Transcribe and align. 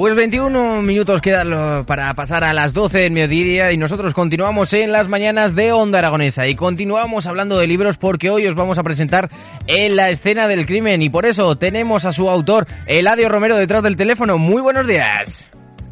Pues 0.00 0.14
21 0.14 0.80
minutos 0.80 1.20
quedan 1.20 1.84
para 1.84 2.14
pasar 2.14 2.42
a 2.42 2.54
las 2.54 2.72
12 2.72 3.00
del 3.00 3.12
mediodía 3.12 3.70
y 3.70 3.76
nosotros 3.76 4.14
continuamos 4.14 4.72
en 4.72 4.92
las 4.92 5.08
mañanas 5.08 5.54
de 5.54 5.72
Onda 5.72 5.98
Aragonesa 5.98 6.46
y 6.46 6.54
continuamos 6.54 7.26
hablando 7.26 7.58
de 7.58 7.66
libros 7.66 7.98
porque 7.98 8.30
hoy 8.30 8.46
os 8.46 8.54
vamos 8.54 8.78
a 8.78 8.82
presentar 8.82 9.28
en 9.66 9.96
la 9.96 10.08
escena 10.08 10.48
del 10.48 10.64
crimen 10.64 11.02
y 11.02 11.10
por 11.10 11.26
eso 11.26 11.54
tenemos 11.56 12.06
a 12.06 12.12
su 12.12 12.30
autor 12.30 12.66
Eladio 12.86 13.28
Romero 13.28 13.56
detrás 13.58 13.82
del 13.82 13.98
teléfono. 13.98 14.38
Muy 14.38 14.62
buenos 14.62 14.86
días. 14.86 15.44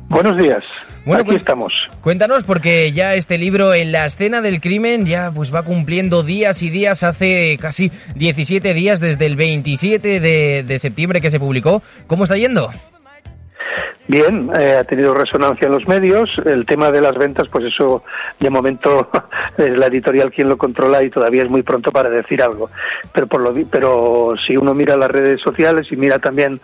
Buenos 0.08 0.40
días. 0.40 0.64
Bueno, 1.04 1.20
Aquí 1.24 1.32
cu- 1.32 1.36
estamos. 1.36 1.72
Cuéntanos 2.00 2.44
porque 2.44 2.90
ya 2.92 3.14
este 3.14 3.36
libro 3.36 3.74
en 3.74 3.92
la 3.92 4.06
escena 4.06 4.40
del 4.40 4.62
crimen 4.62 5.04
ya 5.04 5.30
pues 5.34 5.54
va 5.54 5.64
cumpliendo 5.64 6.22
días 6.22 6.62
y 6.62 6.70
días 6.70 7.02
hace 7.02 7.58
casi 7.60 7.92
17 8.14 8.72
días 8.72 9.00
desde 9.00 9.26
el 9.26 9.36
27 9.36 10.18
de, 10.20 10.62
de 10.62 10.78
septiembre 10.78 11.20
que 11.20 11.30
se 11.30 11.38
publicó. 11.38 11.82
¿Cómo 12.06 12.24
está 12.24 12.38
yendo? 12.38 12.70
Bien, 14.10 14.50
eh, 14.58 14.72
ha 14.78 14.84
tenido 14.84 15.12
resonancia 15.12 15.66
en 15.66 15.72
los 15.72 15.86
medios. 15.86 16.30
El 16.46 16.64
tema 16.64 16.90
de 16.90 17.02
las 17.02 17.12
ventas, 17.14 17.46
pues 17.48 17.66
eso, 17.66 18.02
de 18.40 18.48
momento 18.48 19.10
es 19.58 19.76
la 19.76 19.86
editorial 19.86 20.30
quien 20.30 20.48
lo 20.48 20.56
controla 20.56 21.02
y 21.02 21.10
todavía 21.10 21.42
es 21.42 21.50
muy 21.50 21.62
pronto 21.62 21.92
para 21.92 22.08
decir 22.08 22.42
algo. 22.42 22.70
Pero 23.12 23.26
por 23.26 23.42
lo 23.42 23.52
pero 23.70 24.32
si 24.46 24.56
uno 24.56 24.72
mira 24.72 24.96
las 24.96 25.10
redes 25.10 25.42
sociales 25.42 25.88
y 25.90 25.96
mira 25.96 26.18
también 26.18 26.58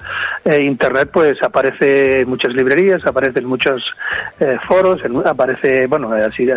eh, 0.47 0.63
internet, 0.63 1.11
pues 1.13 1.37
aparece 1.43 2.21
en 2.21 2.31
muchas 2.31 2.55
librerías, 2.55 3.05
aparece 3.07 3.41
en 3.41 3.47
muchos 3.47 3.83
eh, 4.41 4.57
foros, 4.67 5.05
en- 5.05 5.27
aparece, 5.27 5.87
bueno, 5.87 6.13
así 6.13 6.49
eh, 6.49 6.55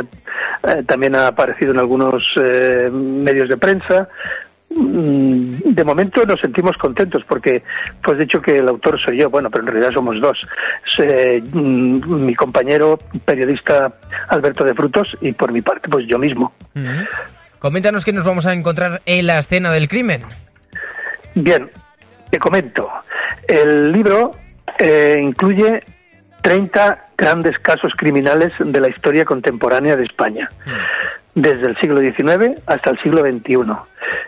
también 0.86 1.16
ha 1.18 1.28
aparecido 1.28 1.74
en 1.74 1.80
algunos 1.80 2.24
eh, 2.42 2.90
medios 2.92 3.50
de 3.50 3.58
prensa. 3.58 4.08
Mm, 4.78 5.73
De 5.73 5.83
momento 5.83 6.25
nos 6.25 6.39
sentimos 6.39 6.78
contentos 6.78 7.23
porque, 7.28 7.64
pues 8.03 8.17
dicho 8.20 8.42
que 8.42 8.59
el 8.59 8.67
autor 8.67 9.00
soy 9.00 9.17
yo, 9.20 9.30
bueno, 9.30 9.50
pero 9.50 9.64
en 9.64 9.70
realidad 9.70 9.92
somos 9.94 10.20
dos. 10.22 10.39
Mm, 11.53 12.25
mi 12.25 12.36
compañero 12.36 13.00
periodista 13.25 13.94
Alberto 14.30 14.64
de 14.64 14.73
Frutos 14.73 15.08
y 15.22 15.31
por 15.33 15.52
mi 15.52 15.61
parte, 15.61 15.89
pues 15.89 16.05
yo 16.08 16.20
mismo. 16.20 16.53
Coméntanos 17.59 18.05
qué 18.05 18.14
nos 18.14 18.23
vamos 18.23 18.45
a 18.45 18.53
encontrar 18.53 19.02
en 19.05 19.25
la 19.25 19.39
escena 19.39 19.72
del 19.72 19.88
crimen. 19.88 20.22
Bien, 21.33 21.70
te 22.30 22.39
comento. 22.39 22.89
El 23.48 23.92
libro 23.92 24.36
eh, 24.80 25.17
incluye 25.21 25.83
30 26.42 27.05
grandes 27.17 27.58
casos 27.60 27.93
criminales 27.98 28.54
de 28.60 28.80
la 28.80 28.89
historia 28.89 29.26
contemporánea 29.26 29.95
de 29.95 30.05
España, 30.05 30.49
desde 31.37 31.67
el 31.67 31.77
siglo 31.77 31.99
XIX 31.99 32.59
hasta 32.65 32.89
el 32.89 32.99
siglo 32.99 33.20
XXI, 33.21 33.71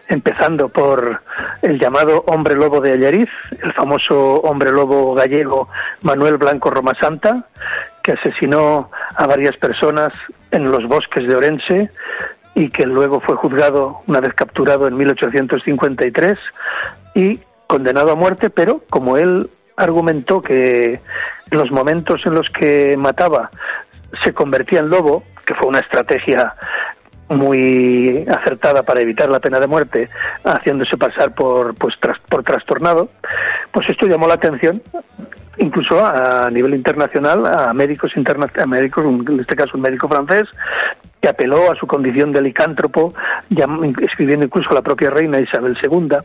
empezando 0.09 0.69
por 0.69 1.21
el 1.63 1.79
llamado 1.79 2.23
hombre 2.27 2.53
lobo 2.53 2.81
de 2.81 2.91
Allariz, 2.91 3.29
el 3.63 3.73
famoso 3.73 4.35
hombre 4.41 4.71
lobo 4.71 5.15
gallego 5.15 5.69
Manuel 6.03 6.37
Blanco 6.37 6.69
Romasanta, 6.69 7.45
que 8.03 8.11
asesinó 8.11 8.91
a 9.15 9.25
varias 9.25 9.57
personas 9.57 10.13
en 10.51 10.69
los 10.69 10.87
bosques 10.87 11.27
de 11.27 11.35
Orense 11.35 11.89
y 12.53 12.69
que 12.69 12.85
luego 12.85 13.19
fue 13.21 13.35
juzgado 13.37 14.01
una 14.05 14.21
vez 14.21 14.35
capturado 14.35 14.87
en 14.87 14.95
1853 14.95 16.37
y 17.15 17.39
condenado 17.65 18.11
a 18.11 18.15
muerte, 18.15 18.51
pero 18.51 18.83
como 18.91 19.17
él 19.17 19.49
argumentó 19.77 20.43
que 20.43 20.99
los 21.49 21.71
momentos 21.71 22.21
en 22.25 22.35
los 22.35 22.47
que 22.51 22.95
mataba 22.97 23.49
se 24.23 24.31
convertía 24.31 24.81
en 24.81 24.89
lobo, 24.89 25.23
que 25.43 25.55
fue 25.55 25.67
una 25.67 25.79
estrategia 25.79 26.53
muy 27.29 28.25
acertada 28.27 28.83
para 28.83 29.01
evitar 29.01 29.29
la 29.29 29.39
pena 29.39 29.59
de 29.59 29.67
muerte, 29.67 30.09
haciéndose 30.43 30.97
pasar 30.97 31.33
por 31.33 31.75
pues 31.75 31.95
tras- 31.99 32.19
por 32.29 32.43
trastornado, 32.43 33.09
pues 33.71 33.87
esto 33.89 34.07
llamó 34.07 34.27
la 34.27 34.33
atención 34.35 34.81
incluso 35.59 36.03
a 36.03 36.49
nivel 36.49 36.73
internacional 36.73 37.45
a 37.45 37.73
médicos 37.73 38.15
interna 38.15 38.47
médicos, 38.65 39.05
en 39.05 39.39
este 39.39 39.55
caso 39.55 39.71
un 39.75 39.81
médico 39.81 40.07
francés, 40.07 40.45
que 41.21 41.27
apeló 41.27 41.69
a 41.69 41.75
su 41.75 41.85
condición 41.85 42.31
de 42.31 42.41
licántropo, 42.41 43.13
escribiendo 44.01 44.45
incluso 44.45 44.69
a 44.71 44.75
la 44.75 44.81
propia 44.81 45.09
reina 45.09 45.39
Isabel 45.39 45.77
II, 45.83 46.17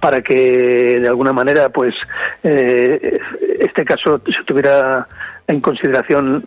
para 0.00 0.20
que 0.20 1.00
de 1.00 1.08
alguna 1.08 1.32
manera 1.32 1.70
pues 1.70 1.94
eh, 2.42 3.18
este 3.58 3.84
caso 3.84 4.20
se 4.26 4.44
tuviera 4.44 5.08
en 5.46 5.60
consideración 5.60 6.44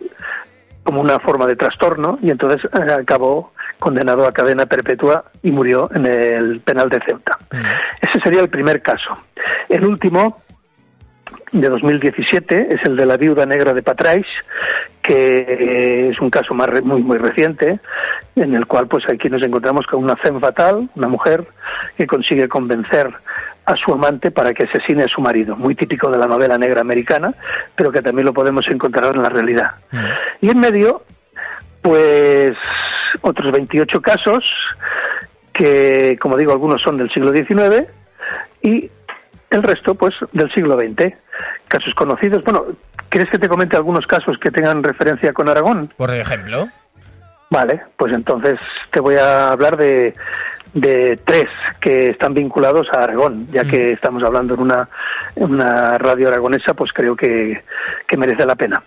como 0.84 1.00
una 1.00 1.18
forma 1.18 1.46
de 1.46 1.56
trastorno 1.56 2.18
y 2.22 2.30
entonces 2.30 2.64
eh, 2.72 2.92
acabó 2.92 3.52
condenado 3.78 4.26
a 4.26 4.32
cadena 4.32 4.66
perpetua 4.66 5.24
y 5.42 5.52
murió 5.52 5.88
en 5.94 6.06
el 6.06 6.60
penal 6.60 6.88
de 6.88 7.00
Ceuta. 7.06 7.38
Ese 8.00 8.20
sería 8.22 8.40
el 8.40 8.48
primer 8.48 8.82
caso. 8.82 9.16
El 9.68 9.84
último, 9.84 10.42
de 11.52 11.68
2017, 11.68 12.74
es 12.74 12.80
el 12.84 12.96
de 12.96 13.06
la 13.06 13.16
viuda 13.16 13.46
negra 13.46 13.72
de 13.72 13.82
Patrais, 13.82 14.26
que 15.02 16.10
es 16.10 16.20
un 16.20 16.28
caso 16.30 16.54
más 16.54 16.66
re- 16.68 16.82
muy 16.82 17.02
muy 17.02 17.16
reciente, 17.18 17.80
en 18.36 18.54
el 18.54 18.66
cual 18.66 18.86
pues 18.88 19.04
aquí 19.10 19.28
nos 19.30 19.42
encontramos 19.42 19.86
con 19.86 20.02
una 20.02 20.16
femme 20.16 20.40
fatal, 20.40 20.88
una 20.94 21.08
mujer 21.08 21.46
que 21.96 22.06
consigue 22.06 22.48
convencer 22.48 23.10
a 23.64 23.76
su 23.76 23.92
amante 23.92 24.30
para 24.30 24.52
que 24.52 24.64
asesine 24.64 25.04
a 25.04 25.08
su 25.08 25.20
marido, 25.20 25.54
muy 25.56 25.74
típico 25.74 26.10
de 26.10 26.18
la 26.18 26.26
novela 26.26 26.56
negra 26.58 26.80
americana, 26.80 27.34
pero 27.76 27.90
que 27.92 28.02
también 28.02 28.26
lo 28.26 28.32
podemos 28.32 28.66
encontrar 28.68 29.14
en 29.14 29.22
la 29.22 29.28
realidad. 29.28 29.72
Y 30.40 30.50
en 30.50 30.58
medio, 30.58 31.02
pues 31.82 32.56
otros 33.22 33.52
28 33.52 34.00
casos 34.00 34.44
que, 35.52 36.16
como 36.20 36.36
digo, 36.36 36.52
algunos 36.52 36.80
son 36.82 36.96
del 36.98 37.10
siglo 37.10 37.32
XIX 37.32 37.88
y 38.62 38.90
el 39.50 39.62
resto, 39.62 39.94
pues, 39.94 40.14
del 40.32 40.52
siglo 40.52 40.78
XX. 40.78 41.14
Casos 41.68 41.94
conocidos. 41.94 42.44
Bueno, 42.44 42.66
¿quieres 43.08 43.30
que 43.30 43.38
te 43.38 43.48
comente 43.48 43.76
algunos 43.76 44.06
casos 44.06 44.38
que 44.38 44.50
tengan 44.50 44.82
referencia 44.82 45.32
con 45.32 45.48
Aragón? 45.48 45.92
Por 45.96 46.14
ejemplo. 46.14 46.68
Vale, 47.50 47.80
pues 47.96 48.12
entonces 48.14 48.58
te 48.90 49.00
voy 49.00 49.16
a 49.16 49.50
hablar 49.52 49.76
de, 49.76 50.14
de 50.74 51.18
tres 51.24 51.48
que 51.80 52.10
están 52.10 52.34
vinculados 52.34 52.86
a 52.92 53.04
Aragón, 53.04 53.48
ya 53.50 53.64
que 53.64 53.92
estamos 53.92 54.22
hablando 54.22 54.54
en 54.54 54.60
una, 54.60 54.88
en 55.34 55.52
una 55.52 55.96
radio 55.96 56.28
aragonesa, 56.28 56.74
pues 56.74 56.92
creo 56.92 57.16
que, 57.16 57.62
que 58.06 58.16
merece 58.16 58.44
la 58.44 58.54
pena. 58.54 58.82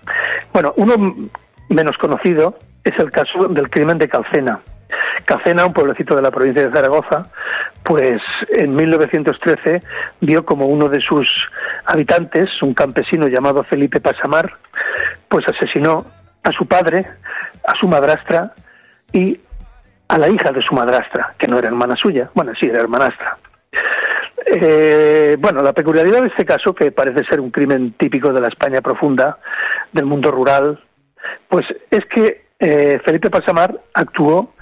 Bueno, 0.53 0.73
uno 0.77 1.29
menos 1.69 1.97
conocido 1.97 2.59
es 2.83 2.97
el 2.99 3.11
caso 3.11 3.47
del 3.49 3.69
crimen 3.69 3.97
de 3.97 4.09
Calcena. 4.09 4.59
Calcena, 5.25 5.65
un 5.65 5.73
pueblecito 5.73 6.15
de 6.15 6.21
la 6.21 6.31
provincia 6.31 6.67
de 6.67 6.73
Zaragoza, 6.73 7.27
pues 7.83 8.21
en 8.49 8.75
1913 8.75 9.81
vio 10.21 10.45
como 10.45 10.65
uno 10.65 10.89
de 10.89 10.99
sus 10.99 11.29
habitantes, 11.85 12.49
un 12.61 12.73
campesino 12.73 13.27
llamado 13.27 13.63
Felipe 13.63 14.01
Pasamar, 14.01 14.57
pues 15.29 15.45
asesinó 15.47 16.05
a 16.43 16.51
su 16.51 16.65
padre, 16.65 17.07
a 17.65 17.73
su 17.79 17.87
madrastra 17.87 18.53
y 19.13 19.39
a 20.07 20.17
la 20.17 20.27
hija 20.27 20.51
de 20.51 20.61
su 20.61 20.75
madrastra, 20.75 21.35
que 21.37 21.47
no 21.47 21.57
era 21.57 21.69
hermana 21.69 21.95
suya, 21.95 22.29
bueno, 22.33 22.51
sí, 22.59 22.67
era 22.67 22.81
hermanastra. 22.81 23.37
Eh, 24.45 25.37
bueno, 25.39 25.61
la 25.61 25.71
peculiaridad 25.71 26.21
de 26.21 26.27
este 26.27 26.43
caso, 26.43 26.73
que 26.75 26.91
parece 26.91 27.23
ser 27.23 27.39
un 27.39 27.51
crimen 27.51 27.93
típico 27.93 28.33
de 28.33 28.41
la 28.41 28.49
España 28.49 28.81
profunda, 28.81 29.37
del 29.93 30.05
mundo 30.05 30.29
rural, 30.31 30.83
pues 31.47 31.65
es 31.89 32.05
que 32.05 32.50
eh, 32.61 32.99
Felipe 33.03 33.29
Pasamar 33.29 33.75
actuó 33.93 34.53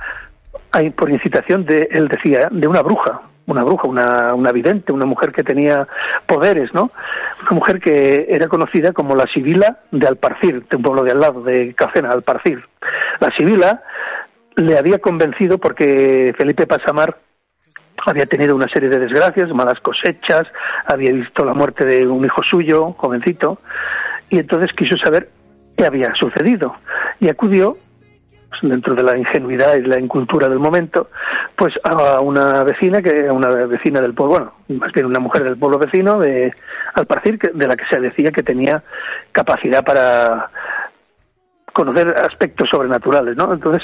por 0.95 1.09
incitación 1.09 1.65
de, 1.65 1.89
él 1.91 2.07
decía, 2.07 2.47
de 2.51 2.67
una 2.67 2.81
bruja, 2.81 3.21
una 3.47 3.63
bruja, 3.63 3.87
una, 3.87 4.33
una 4.33 4.51
vidente, 4.51 4.93
una 4.93 5.05
mujer 5.05 5.31
que 5.31 5.43
tenía 5.43 5.87
poderes, 6.25 6.73
¿no? 6.73 6.91
Una 7.41 7.51
mujer 7.51 7.79
que 7.79 8.27
era 8.29 8.47
conocida 8.47 8.93
como 8.93 9.15
la 9.15 9.25
Sibila 9.25 9.79
de 9.91 10.07
Alparcir, 10.07 10.65
de 10.69 10.77
un 10.77 10.83
pueblo 10.83 11.03
de 11.03 11.11
al 11.11 11.19
lado, 11.19 11.41
de 11.41 11.73
Cacena, 11.73 12.11
Alparcir. 12.11 12.63
La 13.19 13.31
Sibila 13.35 13.83
le 14.55 14.77
había 14.77 14.99
convencido 14.99 15.57
porque 15.57 16.33
Felipe 16.37 16.67
Pasamar 16.67 17.17
había 18.05 18.25
tenido 18.27 18.55
una 18.55 18.67
serie 18.69 18.89
de 18.89 18.99
desgracias, 18.99 19.49
malas 19.49 19.79
cosechas, 19.81 20.43
había 20.85 21.11
visto 21.11 21.43
la 21.43 21.53
muerte 21.53 21.85
de 21.85 22.07
un 22.07 22.23
hijo 22.23 22.41
suyo, 22.43 22.93
jovencito, 22.93 23.59
y 24.29 24.39
entonces 24.39 24.71
quiso 24.73 24.95
saber 24.97 25.29
qué 25.77 25.85
había 25.85 26.13
sucedido. 26.15 26.75
Y 27.19 27.29
acudió, 27.29 27.77
dentro 28.61 28.95
de 28.95 29.03
la 29.03 29.17
ingenuidad 29.17 29.75
y 29.75 29.81
la 29.81 29.99
incultura 29.99 30.49
del 30.49 30.59
momento, 30.59 31.09
pues 31.55 31.73
a 31.83 32.19
una 32.19 32.63
vecina, 32.63 33.01
que 33.01 33.29
una 33.31 33.49
vecina 33.65 34.01
del 34.01 34.13
pueblo, 34.13 34.53
bueno, 34.67 34.79
más 34.79 34.91
bien 34.91 35.05
una 35.05 35.19
mujer 35.19 35.43
del 35.43 35.57
pueblo 35.57 35.77
vecino, 35.77 36.19
de 36.19 36.53
Alparcir, 36.93 37.39
de 37.39 37.67
la 37.67 37.75
que 37.75 37.85
se 37.89 37.99
decía 37.99 38.31
que 38.31 38.43
tenía 38.43 38.83
capacidad 39.31 39.83
para 39.83 40.49
conocer 41.73 42.09
aspectos 42.09 42.69
sobrenaturales, 42.69 43.37
¿no? 43.37 43.53
Entonces, 43.53 43.83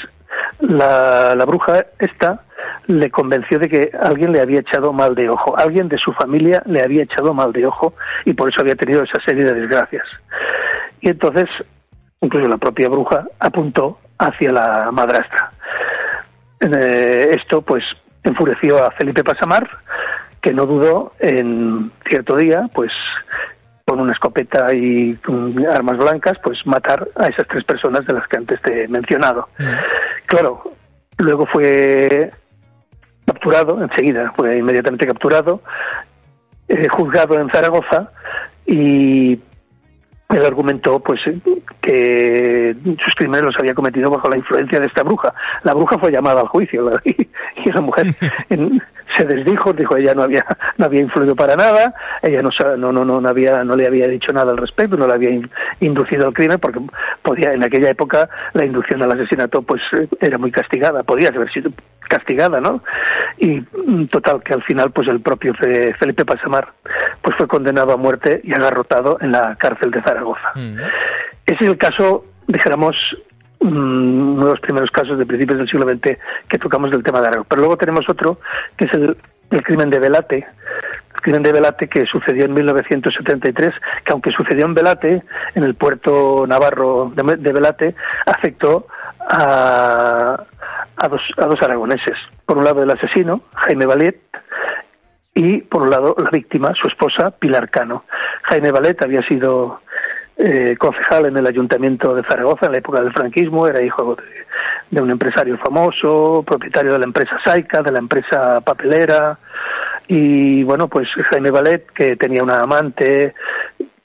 la, 0.60 1.34
la 1.34 1.44
bruja 1.44 1.86
esta 1.98 2.42
le 2.86 3.10
convenció 3.10 3.58
de 3.58 3.68
que 3.68 3.90
alguien 3.98 4.32
le 4.32 4.40
había 4.40 4.60
echado 4.60 4.92
mal 4.92 5.14
de 5.14 5.28
ojo, 5.28 5.56
alguien 5.56 5.88
de 5.88 5.98
su 5.98 6.12
familia 6.12 6.62
le 6.66 6.82
había 6.82 7.02
echado 7.02 7.34
mal 7.34 7.52
de 7.52 7.66
ojo 7.66 7.94
y 8.24 8.34
por 8.34 8.50
eso 8.50 8.60
había 8.60 8.76
tenido 8.76 9.02
esa 9.02 9.20
serie 9.24 9.44
de 9.44 9.54
desgracias. 9.54 10.06
Y 11.00 11.10
entonces, 11.10 11.48
incluso 12.20 12.48
la 12.48 12.56
propia 12.56 12.88
bruja 12.88 13.26
apuntó 13.38 13.98
hacia 14.18 14.52
la 14.52 14.90
madrastra. 14.92 15.50
Eh, 16.60 17.30
esto, 17.32 17.62
pues, 17.62 17.84
enfureció 18.22 18.84
a 18.84 18.90
Felipe 18.92 19.24
Pasamar, 19.24 19.68
que 20.40 20.52
no 20.52 20.66
dudó 20.66 21.12
en 21.18 21.90
cierto 22.08 22.36
día, 22.36 22.68
pues, 22.74 22.92
con 23.86 24.00
una 24.00 24.12
escopeta 24.12 24.74
y 24.74 25.16
armas 25.72 25.96
blancas, 25.96 26.36
pues 26.42 26.58
matar 26.66 27.06
a 27.14 27.28
esas 27.28 27.46
tres 27.46 27.62
personas 27.62 28.04
de 28.04 28.14
las 28.14 28.26
que 28.26 28.36
antes 28.36 28.60
te 28.62 28.82
he 28.82 28.88
mencionado. 28.88 29.48
Mm. 29.58 29.64
Claro, 30.26 30.72
luego 31.18 31.46
fue 31.46 32.32
capturado, 33.24 33.80
enseguida 33.80 34.32
fue 34.36 34.58
inmediatamente 34.58 35.06
capturado, 35.06 35.62
eh, 36.66 36.88
juzgado 36.88 37.38
en 37.38 37.48
Zaragoza 37.50 38.10
y 38.66 39.32
él 40.30 40.44
argumentó 40.44 40.98
pues 40.98 41.20
que 41.86 42.74
sus 43.02 43.14
crímenes 43.14 43.42
los 43.42 43.56
había 43.58 43.74
cometido 43.74 44.10
bajo 44.10 44.28
la 44.28 44.36
influencia 44.36 44.80
de 44.80 44.86
esta 44.86 45.04
bruja. 45.04 45.32
La 45.62 45.72
bruja 45.72 45.96
fue 45.98 46.10
llamada 46.10 46.40
al 46.40 46.48
juicio 46.48 46.90
y, 47.04 47.70
la 47.70 47.80
mujer 47.80 48.14
se 49.16 49.24
desdijo, 49.24 49.72
dijo 49.72 49.96
ella 49.96 50.14
no 50.14 50.22
había 50.22 50.44
no 50.76 50.86
había 50.86 51.00
influido 51.00 51.34
para 51.34 51.56
nada, 51.56 51.94
ella 52.22 52.42
no 52.42 52.50
no 52.76 52.92
no 52.92 53.20
no, 53.20 53.28
había 53.28 53.64
no 53.64 53.76
le 53.76 53.86
había 53.86 54.06
dicho 54.08 54.32
nada 54.32 54.52
al 54.52 54.58
respecto, 54.58 54.96
no 54.96 55.06
le 55.06 55.14
había 55.14 55.30
inducido 55.80 56.26
al 56.26 56.34
crimen 56.34 56.58
porque 56.58 56.80
podía 57.22 57.52
en 57.52 57.62
aquella 57.62 57.90
época 57.90 58.28
la 58.52 58.64
inducción 58.64 59.02
al 59.02 59.12
asesinato 59.12 59.62
pues 59.62 59.82
era 60.20 60.38
muy 60.38 60.50
castigada, 60.50 61.02
podía 61.02 61.28
haber 61.28 61.52
sido 61.52 61.70
castigada, 62.08 62.60
¿no? 62.60 62.82
Y 63.38 63.60
mm, 63.60 64.06
total 64.08 64.42
que 64.42 64.54
al 64.54 64.62
final 64.62 64.90
pues 64.90 65.08
el 65.08 65.20
propio 65.20 65.54
Felipe 65.54 66.24
Pasamar 66.24 66.68
pues 67.22 67.36
fue 67.36 67.48
condenado 67.48 67.92
a 67.92 67.96
muerte 67.96 68.40
y 68.44 68.54
agarrotado 68.54 69.18
en 69.20 69.32
la 69.32 69.56
cárcel 69.56 69.90
de 69.90 70.00
Zaragoza. 70.00 70.52
Mm. 70.54 70.78
Ese 71.46 71.64
es 71.64 71.70
el 71.70 71.78
caso, 71.78 72.24
dijéramos, 72.46 72.96
mm, 73.68 74.34
uno 74.34 74.44
de 74.44 74.50
los 74.52 74.60
primeros 74.60 74.90
casos 74.90 75.18
de 75.18 75.26
principios 75.26 75.58
del 75.58 75.68
siglo 75.68 75.86
XX 75.88 76.18
que 76.48 76.58
tocamos 76.58 76.90
del 76.90 77.02
tema 77.02 77.20
de 77.20 77.28
Aragón. 77.28 77.46
Pero 77.48 77.60
luego 77.60 77.76
tenemos 77.76 78.08
otro, 78.08 78.40
que 78.76 78.86
es 78.86 78.92
el, 78.92 79.16
crimen 79.62 79.90
de 79.90 79.98
Velate, 79.98 80.38
el 81.14 81.20
crimen 81.20 81.42
de 81.42 81.52
Velate 81.52 81.88
que 81.88 82.06
sucedió 82.06 82.44
en 82.44 82.54
1973, 82.54 83.74
que 84.04 84.12
aunque 84.12 84.32
sucedió 84.32 84.66
en 84.66 84.74
Velate, 84.74 85.22
en 85.54 85.62
el 85.62 85.74
puerto 85.74 86.44
navarro 86.46 87.12
de, 87.14 87.36
de 87.36 87.52
Velate, 87.52 87.94
afectó 88.26 88.86
a, 89.28 90.44
a 90.96 91.08
dos, 91.08 91.22
a 91.36 91.46
dos 91.46 91.62
aragoneses. 91.62 92.16
Por 92.44 92.58
un 92.58 92.64
lado 92.64 92.82
el 92.82 92.90
asesino, 92.90 93.42
Jaime 93.54 93.86
Valet, 93.86 94.20
y 95.34 95.58
por 95.62 95.82
un 95.82 95.90
lado 95.90 96.16
la 96.18 96.30
víctima, 96.30 96.72
su 96.74 96.88
esposa, 96.88 97.30
Pilar 97.30 97.68
Cano. 97.68 98.04
Jaime 98.44 98.70
Valet 98.70 99.02
había 99.02 99.22
sido 99.22 99.80
eh, 100.38 100.76
concejal 100.76 101.26
en 101.26 101.36
el 101.36 101.46
ayuntamiento 101.46 102.14
de 102.14 102.22
Zaragoza 102.22 102.66
en 102.66 102.72
la 102.72 102.78
época 102.78 103.00
del 103.00 103.12
franquismo, 103.12 103.66
era 103.66 103.82
hijo 103.82 104.16
de, 104.90 105.00
un 105.00 105.10
empresario 105.10 105.56
famoso, 105.58 106.44
propietario 106.46 106.92
de 106.92 106.98
la 106.98 107.06
empresa 107.06 107.38
Saica, 107.44 107.82
de 107.82 107.92
la 107.92 107.98
empresa 107.98 108.60
papelera, 108.60 109.38
y 110.08 110.62
bueno, 110.62 110.88
pues 110.88 111.08
Jaime 111.30 111.50
Valet, 111.50 111.86
que 111.92 112.16
tenía 112.16 112.42
una 112.42 112.60
amante, 112.60 113.34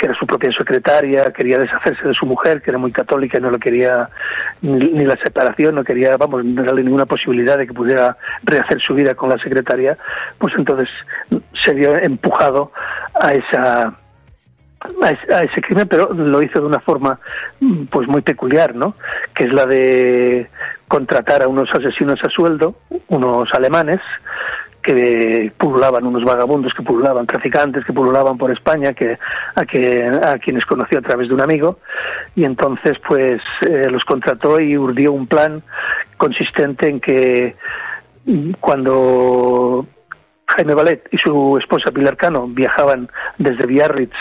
que 0.01 0.07
era 0.07 0.15
su 0.15 0.25
propia 0.25 0.51
secretaria, 0.51 1.31
quería 1.31 1.59
deshacerse 1.59 2.07
de 2.07 2.13
su 2.15 2.25
mujer, 2.25 2.61
que 2.61 2.71
era 2.71 2.79
muy 2.79 2.91
católica 2.91 3.37
y 3.37 3.41
no 3.41 3.51
lo 3.51 3.59
quería 3.59 4.09
ni, 4.61 5.05
la 5.05 5.15
separación, 5.17 5.75
no 5.75 5.83
quería, 5.83 6.17
vamos, 6.17 6.43
no 6.43 6.63
darle 6.63 6.83
ninguna 6.83 7.05
posibilidad 7.05 7.57
de 7.57 7.67
que 7.67 7.73
pudiera 7.73 8.17
rehacer 8.43 8.81
su 8.81 8.95
vida 8.95 9.13
con 9.13 9.29
la 9.29 9.37
secretaria, 9.37 9.97
pues 10.39 10.55
entonces 10.57 10.89
se 11.63 11.73
vio 11.73 11.95
empujado 11.95 12.71
a 13.13 13.33
esa 13.33 13.93
a 15.31 15.43
ese 15.43 15.61
crimen, 15.61 15.87
pero 15.87 16.13
lo 16.13 16.41
hizo 16.41 16.59
de 16.59 16.65
una 16.65 16.79
forma 16.79 17.19
pues 17.89 18.07
muy 18.07 18.21
peculiar, 18.21 18.75
¿no? 18.75 18.95
Que 19.33 19.45
es 19.45 19.53
la 19.53 19.65
de 19.65 20.49
contratar 20.87 21.43
a 21.43 21.47
unos 21.47 21.69
asesinos 21.73 22.19
a 22.23 22.29
sueldo, 22.29 22.75
unos 23.07 23.47
alemanes, 23.53 23.99
que 24.81 25.51
pululaban 25.57 26.05
unos 26.05 26.23
vagabundos 26.23 26.73
que 26.73 26.81
pululaban 26.83 27.27
traficantes 27.27 27.85
que 27.85 27.93
pululaban 27.93 28.37
por 28.37 28.51
España 28.51 28.93
que 28.93 29.17
a 29.55 29.65
que 29.65 30.03
a 30.05 30.37
quienes 30.39 30.65
conoció 30.65 30.99
a 30.99 31.03
través 31.03 31.27
de 31.27 31.35
un 31.35 31.41
amigo 31.41 31.79
y 32.35 32.45
entonces 32.45 32.97
pues 33.07 33.41
eh, 33.69 33.89
los 33.89 34.03
contrató 34.05 34.59
y 34.59 34.77
urdió 34.77 35.11
un 35.11 35.27
plan 35.27 35.61
consistente 36.17 36.89
en 36.89 36.99
que 36.99 37.55
cuando 38.59 39.85
Jaime 40.47 40.73
Valet 40.73 41.07
y 41.11 41.17
su 41.17 41.57
esposa 41.57 41.91
Pilar 41.91 42.17
Cano 42.17 42.47
viajaban 42.47 43.09
desde 43.37 43.65
Biarritz 43.65 44.15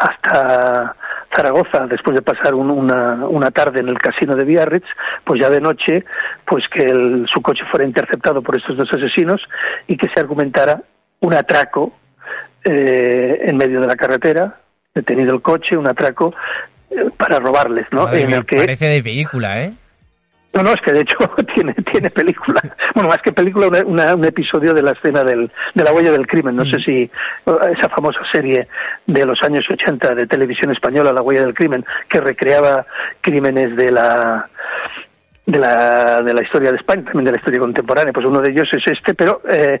hasta 0.00 0.96
Zaragoza 1.34 1.86
después 1.86 2.16
de 2.16 2.22
pasar 2.22 2.54
una, 2.54 3.26
una, 3.26 3.50
tarde 3.50 3.80
en 3.80 3.88
el 3.88 3.98
casino 3.98 4.34
de 4.34 4.44
Biarritz, 4.44 4.86
pues 5.24 5.40
ya 5.40 5.50
de 5.50 5.60
noche, 5.60 6.04
pues 6.46 6.64
que 6.68 6.82
el, 6.82 7.26
su 7.32 7.42
coche 7.42 7.64
fuera 7.70 7.86
interceptado 7.86 8.40
por 8.42 8.56
estos 8.56 8.78
dos 8.78 8.88
asesinos 8.90 9.42
y 9.86 9.98
que 9.98 10.08
se 10.08 10.18
argumentara 10.18 10.80
un 11.20 11.34
atraco 11.34 11.92
eh, 12.64 13.42
en 13.46 13.56
medio 13.58 13.82
de 13.82 13.86
la 13.86 13.96
carretera, 13.96 14.56
detenido 14.94 15.34
el 15.34 15.42
coche, 15.42 15.76
un 15.76 15.86
atraco 15.86 16.34
eh, 16.90 17.10
para 17.16 17.38
robarles, 17.38 17.86
¿no? 17.92 18.10
en 18.12 18.32
el 18.32 18.46
que 18.46 18.56
parece 18.56 18.86
de 18.86 19.02
película, 19.02 19.62
¿eh? 19.62 19.72
No, 20.52 20.64
no, 20.64 20.72
es 20.72 20.80
que 20.80 20.92
de 20.92 21.02
hecho 21.02 21.16
tiene, 21.54 21.74
tiene 21.74 22.10
película. 22.10 22.60
Bueno, 22.94 23.08
más 23.08 23.22
que 23.22 23.32
película, 23.32 23.68
un 23.84 24.24
episodio 24.24 24.74
de 24.74 24.82
la 24.82 24.92
escena 24.92 25.22
del, 25.22 25.50
de 25.74 25.84
la 25.84 25.92
huella 25.92 26.10
del 26.10 26.26
crimen. 26.26 26.56
No 26.56 26.64
sé 26.64 26.78
mm. 26.78 26.82
si 26.82 27.10
esa 27.46 27.88
famosa 27.88 28.20
serie 28.32 28.66
de 29.06 29.26
los 29.26 29.40
años 29.42 29.64
80 29.70 30.14
de 30.14 30.26
televisión 30.26 30.72
española, 30.72 31.12
La 31.12 31.22
huella 31.22 31.42
del 31.42 31.54
crimen, 31.54 31.84
que 32.08 32.20
recreaba 32.20 32.84
crímenes 33.20 33.76
de 33.76 33.92
la 33.92 34.48
de 35.46 35.58
la, 35.58 36.20
de 36.22 36.34
la 36.34 36.42
historia 36.42 36.70
de 36.70 36.76
España, 36.76 37.04
también 37.04 37.24
de 37.24 37.32
la 37.32 37.38
historia 37.38 37.58
contemporánea. 37.60 38.12
Pues 38.12 38.26
uno 38.26 38.40
de 38.40 38.50
ellos 38.50 38.68
es 38.72 38.82
este, 38.86 39.14
pero 39.14 39.40
eh, 39.48 39.80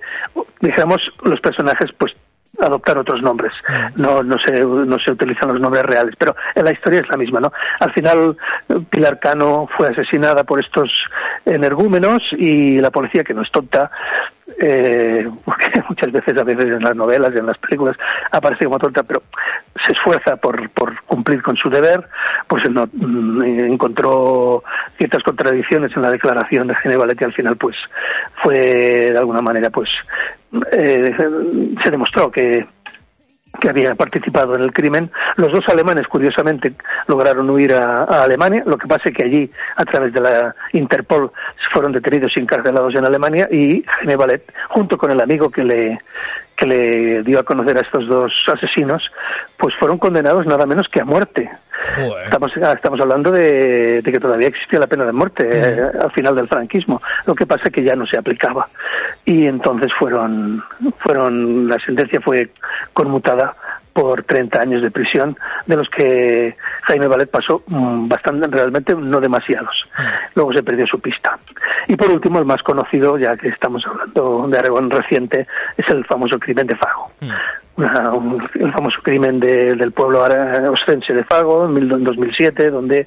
digamos 0.60 1.00
los 1.22 1.40
personajes 1.40 1.90
pues 1.98 2.14
adoptar 2.58 2.98
otros 2.98 3.22
nombres. 3.22 3.52
No, 3.96 4.22
no, 4.22 4.36
se, 4.38 4.60
no 4.60 4.98
se 4.98 5.12
utilizan 5.12 5.50
los 5.50 5.60
nombres 5.60 5.84
reales, 5.84 6.14
pero 6.18 6.34
en 6.54 6.64
la 6.64 6.72
historia 6.72 7.00
es 7.00 7.08
la 7.08 7.16
misma, 7.16 7.40
¿no? 7.40 7.52
Al 7.78 7.92
final, 7.92 8.36
Pilar 8.90 9.18
Cano 9.18 9.68
fue 9.76 9.88
asesinada 9.88 10.44
por 10.44 10.60
estos 10.60 10.90
energúmenos 11.44 12.22
y 12.32 12.78
la 12.78 12.90
policía, 12.90 13.24
que 13.24 13.34
no 13.34 13.42
es 13.42 13.50
tonta, 13.50 13.90
eh, 14.58 15.28
porque 15.44 15.82
muchas 15.88 16.12
veces, 16.12 16.38
a 16.38 16.44
veces 16.44 16.66
en 16.66 16.82
las 16.82 16.96
novelas 16.96 17.32
y 17.34 17.38
en 17.38 17.46
las 17.46 17.58
películas 17.58 17.96
aparece 18.30 18.64
como 18.64 18.78
tonta, 18.78 19.02
pero 19.02 19.22
se 19.84 19.92
esfuerza 19.92 20.36
por, 20.36 20.68
por 20.70 21.00
cumplir 21.04 21.42
con 21.42 21.56
su 21.56 21.70
deber, 21.70 22.06
pues 22.46 22.68
no, 22.70 22.88
mm, 22.92 23.42
encontró 23.42 24.62
ciertas 24.98 25.22
contradicciones 25.22 25.94
en 25.94 26.02
la 26.02 26.10
declaración 26.10 26.68
de 26.68 26.74
Genevaletti 26.76 27.24
al 27.24 27.32
final, 27.32 27.56
pues 27.56 27.76
fue 28.42 28.56
de 29.12 29.18
alguna 29.18 29.42
manera, 29.42 29.70
pues 29.70 29.90
eh, 30.72 31.14
se 31.82 31.90
demostró 31.90 32.30
que 32.30 32.66
que 33.60 33.68
había 33.68 33.94
participado 33.94 34.54
en 34.54 34.62
el 34.62 34.72
crimen. 34.72 35.10
Los 35.36 35.52
dos 35.52 35.68
alemanes, 35.68 36.06
curiosamente, 36.06 36.72
lograron 37.06 37.50
huir 37.50 37.74
a, 37.74 38.04
Alemania. 38.04 38.62
Lo 38.66 38.78
que 38.78 38.86
pasa 38.86 39.08
es 39.08 39.16
que 39.16 39.24
allí, 39.24 39.50
a 39.76 39.84
través 39.84 40.12
de 40.12 40.20
la 40.20 40.54
Interpol, 40.72 41.32
fueron 41.72 41.92
detenidos 41.92 42.32
y 42.36 42.40
encarcelados 42.40 42.94
en 42.94 43.04
Alemania 43.04 43.48
y 43.50 43.82
Jaime 43.86 44.16
Ballet, 44.16 44.52
junto 44.68 44.96
con 44.96 45.10
el 45.10 45.20
amigo 45.20 45.50
que 45.50 45.64
le, 45.64 46.00
que 46.60 46.66
le 46.66 47.22
dio 47.22 47.40
a 47.40 47.42
conocer 47.42 47.78
a 47.78 47.80
estos 47.80 48.06
dos 48.06 48.32
asesinos, 48.52 49.02
pues 49.56 49.74
fueron 49.76 49.96
condenados 49.96 50.44
nada 50.44 50.66
menos 50.66 50.86
que 50.88 51.00
a 51.00 51.04
muerte. 51.06 51.50
Estamos, 52.24 52.52
ah, 52.62 52.72
estamos 52.74 53.00
hablando 53.00 53.30
de, 53.30 54.02
que 54.04 54.20
todavía 54.20 54.48
existía 54.48 54.78
la 54.78 54.86
pena 54.86 55.06
de 55.06 55.12
muerte 55.12 55.48
eh, 55.50 55.90
al 55.98 56.12
final 56.12 56.36
del 56.36 56.48
franquismo. 56.48 57.00
Lo 57.24 57.34
que 57.34 57.46
pasa 57.46 57.62
es 57.64 57.72
que 57.72 57.82
ya 57.82 57.96
no 57.96 58.06
se 58.06 58.18
aplicaba. 58.18 58.68
Y 59.24 59.46
entonces 59.46 59.90
fueron, 59.98 60.62
fueron, 60.98 61.66
la 61.66 61.78
sentencia 61.78 62.20
fue 62.20 62.50
conmutada 62.92 63.56
por 63.92 64.22
30 64.24 64.60
años 64.60 64.82
de 64.82 64.90
prisión, 64.90 65.36
de 65.66 65.76
los 65.76 65.88
que 65.88 66.56
Jaime 66.82 67.06
Valet 67.06 67.30
pasó 67.30 67.62
mm, 67.66 68.08
bastante, 68.08 68.46
realmente 68.48 68.94
no 68.94 69.20
demasiados. 69.20 69.84
Mm. 69.98 70.02
Luego 70.34 70.52
se 70.52 70.62
perdió 70.62 70.86
su 70.86 71.00
pista. 71.00 71.38
Y 71.88 71.96
por 71.96 72.10
último, 72.10 72.38
el 72.38 72.44
más 72.44 72.62
conocido, 72.62 73.18
ya 73.18 73.36
que 73.36 73.48
estamos 73.48 73.84
hablando 73.86 74.46
de 74.48 74.58
Aragón 74.58 74.90
reciente, 74.90 75.46
es 75.76 75.88
el 75.88 76.04
famoso 76.04 76.38
crimen 76.38 76.66
de 76.66 76.76
Fago. 76.76 77.10
Mm. 77.80 78.36
el 78.60 78.72
famoso 78.72 79.00
crimen 79.02 79.40
del 79.40 79.92
pueblo 79.92 80.22
ostense 80.70 81.14
de 81.14 81.24
Fago 81.24 81.64
en 81.66 82.04
2007, 82.04 82.70
donde 82.70 83.06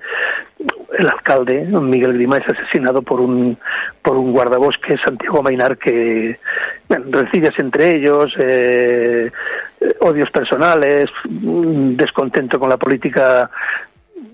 el 0.97 1.07
alcalde, 1.07 1.65
Miguel 1.89 2.13
Grima, 2.13 2.37
es 2.37 2.47
asesinado 2.47 3.01
por 3.01 3.19
un, 3.19 3.57
por 4.01 4.15
un 4.17 4.31
guardabosque, 4.31 4.97
Santiago 4.97 5.43
Mainar, 5.43 5.77
que 5.77 6.39
bueno, 6.87 7.05
entre 7.57 7.97
ellos, 7.97 8.33
eh, 8.39 9.31
odios 10.01 10.29
personales, 10.31 11.09
descontento 11.23 12.59
con 12.59 12.69
la 12.69 12.77
política 12.77 13.49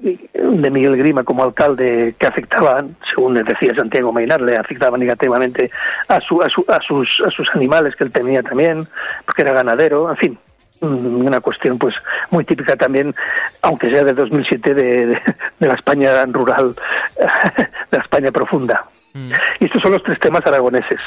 de 0.01 0.72
Miguel 0.72 0.98
Grima 0.98 1.24
como 1.24 1.44
alcalde 1.44 2.15
que 2.18 2.27
afectaban, 2.27 2.96
según 3.10 3.34
decía 3.34 3.75
Santiago 3.75 4.13
Mainar, 4.13 4.41
le 4.41 4.56
afectaba 4.56 4.98
negativamente 4.98 5.70
a, 6.08 6.20
su, 6.22 6.41
a, 6.41 6.50
su, 6.50 6.65
a, 6.68 6.79
sus, 6.82 7.22
a 7.25 7.32
sus 7.32 7.48
animales 7.53 7.96
que 7.96 8.06
él 8.06 8.12
tenía 8.12 8.41
también, 8.41 8.88
porque 9.25 9.41
era 9.41 9.51
ganadero, 9.51 10.10
en 10.10 10.18
fin, 10.18 10.39
una 10.82 11.41
cuestión 11.41 11.77
pues 11.77 11.96
muy 12.32 12.46
típica 12.46 12.75
también, 12.75 13.13
aunque 13.62 13.91
sea 13.91 14.03
de 14.03 14.13
2007, 14.13 14.74
de, 14.74 14.84
de, 15.08 15.22
de 15.60 15.68
la 15.68 15.74
España 15.74 16.25
rural, 16.27 16.75
de 17.91 17.98
la 17.98 18.03
España 18.03 18.32
profunda. 18.32 18.86
Mm. 19.13 19.32
Y 19.60 19.65
estos 19.65 19.82
son 19.82 19.91
los 19.91 20.03
tres 20.03 20.20
temas 20.20 20.46
aragoneses. 20.46 21.00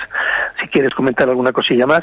Si 0.61 0.69
quieres 0.69 0.95
comentar 0.95 1.29
alguna 1.29 1.53
cosilla 1.53 1.87
más. 1.87 2.03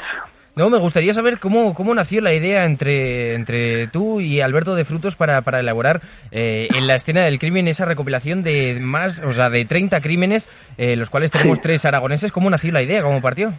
No, 0.56 0.68
me 0.68 0.78
gustaría 0.78 1.14
saber 1.14 1.38
cómo, 1.38 1.74
cómo 1.74 1.94
nació 1.94 2.20
la 2.20 2.34
idea 2.34 2.64
entre, 2.64 3.34
entre 3.34 3.86
tú 3.88 4.20
y 4.20 4.40
Alberto 4.40 4.74
de 4.74 4.84
Frutos 4.84 5.14
para, 5.14 5.42
para 5.42 5.60
elaborar 5.60 6.02
eh, 6.32 6.68
en 6.74 6.86
la 6.86 6.96
escena 6.96 7.24
del 7.24 7.38
crimen 7.38 7.68
esa 7.68 7.84
recopilación 7.84 8.42
de 8.42 8.78
más, 8.80 9.20
o 9.20 9.32
sea, 9.32 9.48
de 9.48 9.64
30 9.64 10.00
crímenes, 10.00 10.48
eh, 10.76 10.96
los 10.96 11.08
cuales 11.08 11.30
tenemos 11.30 11.60
tres 11.60 11.84
aragoneses. 11.84 12.32
¿Cómo 12.32 12.50
nació 12.50 12.72
la 12.72 12.82
idea? 12.82 13.02
¿Cómo 13.02 13.22
partió? 13.22 13.54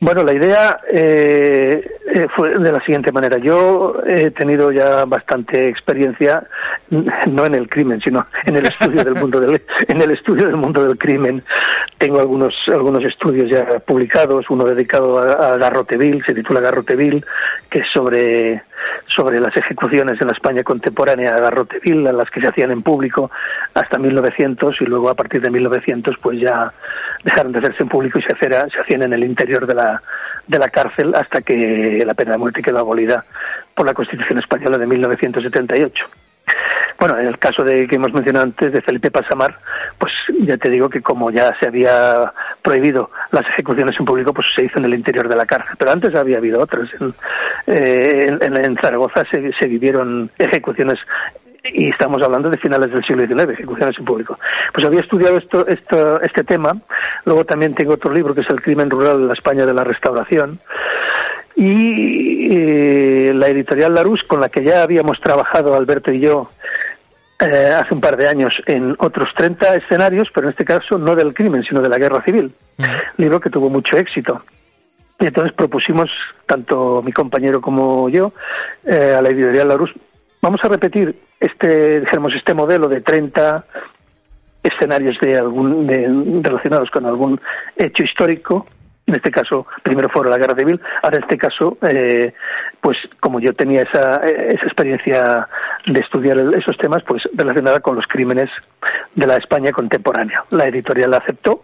Bueno, 0.00 0.24
la 0.24 0.34
idea 0.34 0.80
eh, 0.92 1.82
eh, 2.14 2.26
fue 2.34 2.58
de 2.58 2.72
la 2.72 2.80
siguiente 2.80 3.12
manera. 3.12 3.38
Yo 3.38 3.94
he 4.06 4.30
tenido 4.32 4.72
ya 4.72 5.04
bastante 5.04 5.68
experiencia, 5.68 6.46
no 6.90 7.46
en 7.46 7.54
el 7.54 7.68
crimen, 7.68 8.00
sino 8.00 8.26
en 8.44 8.56
el 8.56 8.66
estudio 8.66 9.04
del 9.04 9.14
mundo 9.14 9.40
del, 9.40 9.62
en 9.88 10.00
el 10.00 10.10
estudio 10.10 10.46
del 10.46 10.56
mundo 10.56 10.84
del 10.84 10.98
crimen. 10.98 11.42
Tengo 11.96 12.20
algunos 12.20 12.54
algunos 12.66 13.04
estudios 13.04 13.48
ya 13.48 13.78
publicados, 13.78 14.50
uno 14.50 14.64
dedicado 14.64 15.18
a, 15.18 15.54
a 15.54 15.56
Garroteville, 15.58 16.22
se 16.26 16.34
titula 16.34 16.60
Garroteville, 16.60 17.24
que 17.70 17.78
es 17.78 17.86
sobre 17.92 18.62
sobre 19.06 19.40
las 19.40 19.56
ejecuciones 19.56 20.20
en 20.20 20.26
la 20.26 20.32
España 20.32 20.62
contemporánea 20.62 21.32
de 21.32 21.40
Garroteville, 21.40 22.12
las 22.12 22.30
que 22.30 22.40
se 22.40 22.48
hacían 22.48 22.70
en 22.72 22.82
público 22.82 23.30
hasta 23.74 23.98
1900 23.98 24.80
y 24.80 24.84
luego 24.84 25.08
a 25.08 25.14
partir 25.14 25.40
de 25.40 25.50
1900 25.50 26.16
pues 26.22 26.40
ya 26.40 26.72
dejaron 27.22 27.52
de 27.52 27.58
hacerse 27.58 27.82
en 27.82 27.88
público 27.88 28.18
y 28.18 28.22
se, 28.22 28.36
se 28.36 28.80
hacían 28.80 29.02
en 29.02 29.12
el 29.12 29.24
interior 29.24 29.66
de 29.66 29.74
la, 29.74 30.02
de 30.46 30.58
la 30.58 30.68
cárcel 30.68 31.14
hasta 31.14 31.42
que 31.42 32.02
la 32.04 32.14
pena 32.14 32.32
de 32.32 32.38
muerte 32.38 32.62
quedó 32.62 32.78
abolida 32.78 33.24
por 33.74 33.86
la 33.86 33.94
Constitución 33.94 34.38
Española 34.38 34.78
de 34.78 34.86
1978. 34.86 36.06
Bueno, 37.04 37.18
en 37.18 37.26
el 37.26 37.38
caso 37.38 37.62
de 37.62 37.86
que 37.86 37.96
hemos 37.96 38.14
mencionado 38.14 38.46
antes 38.46 38.72
de 38.72 38.80
Felipe 38.80 39.10
Pasamar, 39.10 39.58
pues 39.98 40.10
ya 40.40 40.56
te 40.56 40.70
digo 40.70 40.88
que 40.88 41.02
como 41.02 41.30
ya 41.30 41.54
se 41.60 41.68
había 41.68 42.32
prohibido 42.62 43.10
las 43.30 43.46
ejecuciones 43.46 43.94
en 43.98 44.06
público, 44.06 44.32
pues 44.32 44.46
se 44.56 44.64
hizo 44.64 44.78
en 44.78 44.86
el 44.86 44.94
interior 44.94 45.28
de 45.28 45.36
la 45.36 45.44
cárcel. 45.44 45.76
Pero 45.78 45.90
antes 45.90 46.14
había 46.14 46.38
habido 46.38 46.62
otras. 46.62 46.88
En, 46.98 47.14
eh, 47.66 48.76
Zaragoza 48.80 49.22
se, 49.30 49.52
se 49.52 49.66
vivieron 49.68 50.30
ejecuciones 50.38 50.98
y 51.62 51.90
estamos 51.90 52.22
hablando 52.22 52.48
de 52.48 52.56
finales 52.56 52.90
del 52.90 53.04
siglo 53.04 53.26
XIX, 53.26 53.52
ejecuciones 53.52 53.98
en 53.98 54.04
público. 54.06 54.38
Pues 54.72 54.86
había 54.86 55.00
estudiado 55.00 55.36
esto, 55.36 55.66
esto, 55.66 56.22
este 56.22 56.42
tema, 56.42 56.74
luego 57.26 57.44
también 57.44 57.74
tengo 57.74 57.92
otro 57.92 58.14
libro 58.14 58.34
que 58.34 58.40
es 58.40 58.48
El 58.48 58.62
crimen 58.62 58.88
rural 58.88 59.16
en 59.16 59.26
la 59.28 59.34
España 59.34 59.66
de 59.66 59.74
la 59.74 59.84
Restauración, 59.84 60.58
y 61.56 62.48
eh, 62.56 63.32
la 63.34 63.48
editorial 63.48 63.94
Larus, 63.94 64.22
con 64.24 64.40
la 64.40 64.48
que 64.48 64.64
ya 64.64 64.82
habíamos 64.82 65.20
trabajado 65.20 65.74
Alberto 65.74 66.12
y 66.12 66.20
yo 66.20 66.50
eh, 67.40 67.72
hace 67.74 67.94
un 67.94 68.00
par 68.00 68.16
de 68.16 68.28
años 68.28 68.54
en 68.66 68.94
otros 68.98 69.28
30 69.36 69.74
escenarios, 69.74 70.28
pero 70.34 70.46
en 70.46 70.52
este 70.52 70.64
caso 70.64 70.98
no 70.98 71.14
del 71.16 71.34
crimen, 71.34 71.62
sino 71.64 71.80
de 71.80 71.88
la 71.88 71.98
guerra 71.98 72.22
civil, 72.24 72.54
libro 73.16 73.40
que 73.40 73.50
tuvo 73.50 73.68
mucho 73.68 73.96
éxito. 73.96 74.42
Y 75.18 75.26
entonces 75.26 75.52
propusimos, 75.52 76.10
tanto 76.46 77.02
mi 77.02 77.12
compañero 77.12 77.60
como 77.60 78.08
yo, 78.08 78.32
eh, 78.84 79.14
a 79.16 79.22
la 79.22 79.28
editorial 79.28 79.68
Larus, 79.68 79.92
vamos 80.42 80.60
a 80.64 80.68
repetir 80.68 81.14
este, 81.40 82.00
dijéramos, 82.00 82.34
este 82.34 82.54
modelo 82.54 82.88
de 82.88 83.00
30 83.00 83.64
escenarios 84.62 85.18
de 85.20 85.36
algún, 85.36 85.86
de, 85.86 86.06
relacionados 86.42 86.90
con 86.90 87.04
algún 87.04 87.40
hecho 87.76 88.02
histórico 88.02 88.66
en 89.06 89.14
este 89.14 89.30
caso 89.30 89.66
primero 89.82 90.08
fue 90.08 90.28
la 90.28 90.38
guerra 90.38 90.54
civil, 90.54 90.80
ahora 91.02 91.18
en 91.18 91.22
este 91.24 91.38
caso, 91.38 91.76
eh, 91.82 92.32
pues 92.80 92.96
como 93.20 93.40
yo 93.40 93.54
tenía 93.54 93.82
esa, 93.82 94.20
esa 94.20 94.64
experiencia 94.64 95.48
de 95.86 96.00
estudiar 96.00 96.38
esos 96.56 96.76
temas, 96.78 97.02
pues 97.06 97.22
relacionada 97.34 97.80
con 97.80 97.96
los 97.96 98.06
crímenes 98.06 98.50
de 99.14 99.26
la 99.26 99.36
España 99.36 99.72
contemporánea. 99.72 100.44
La 100.50 100.64
editorial 100.64 101.10
la 101.10 101.18
aceptó 101.18 101.62